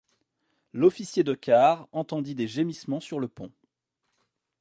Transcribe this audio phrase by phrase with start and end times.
[0.73, 3.51] L'officier de quart entendit des gémissements sur le pont.